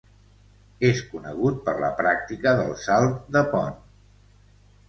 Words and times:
És 0.89 1.01
conegut 1.11 1.59
per 1.69 1.75
la 1.83 1.91
pràctica 2.01 2.57
del 2.63 2.75
salt 2.87 3.23
de 3.37 3.45
pont. 3.55 3.81